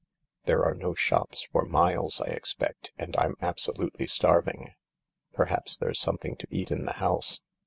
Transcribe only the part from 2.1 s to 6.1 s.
I expect, and I'm absolutely starving."" Perhaps there's